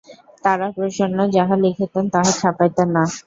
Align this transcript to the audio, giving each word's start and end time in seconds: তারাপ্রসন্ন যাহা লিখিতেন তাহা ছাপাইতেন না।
তারাপ্রসন্ন 0.43 1.19
যাহা 1.35 1.55
লিখিতেন 1.63 2.05
তাহা 2.13 2.31
ছাপাইতেন 2.39 2.87
না। 2.95 3.03